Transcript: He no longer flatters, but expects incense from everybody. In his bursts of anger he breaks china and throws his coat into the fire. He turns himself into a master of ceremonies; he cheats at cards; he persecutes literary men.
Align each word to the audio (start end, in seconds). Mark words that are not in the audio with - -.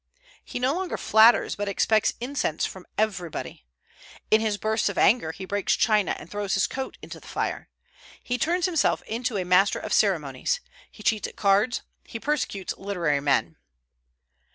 He 0.43 0.57
no 0.57 0.73
longer 0.73 0.97
flatters, 0.97 1.55
but 1.55 1.69
expects 1.69 2.13
incense 2.19 2.65
from 2.65 2.87
everybody. 2.97 3.67
In 4.31 4.41
his 4.41 4.57
bursts 4.57 4.89
of 4.89 4.97
anger 4.97 5.31
he 5.31 5.45
breaks 5.45 5.75
china 5.75 6.15
and 6.17 6.27
throws 6.27 6.55
his 6.55 6.65
coat 6.65 6.97
into 7.03 7.19
the 7.19 7.27
fire. 7.27 7.69
He 8.23 8.39
turns 8.39 8.65
himself 8.65 9.03
into 9.03 9.37
a 9.37 9.45
master 9.45 9.77
of 9.77 9.93
ceremonies; 9.93 10.59
he 10.91 11.03
cheats 11.03 11.27
at 11.27 11.35
cards; 11.35 11.83
he 12.03 12.19
persecutes 12.19 12.73
literary 12.79 13.19
men. 13.21 13.57